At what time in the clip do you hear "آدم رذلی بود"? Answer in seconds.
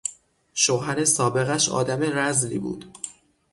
1.69-2.97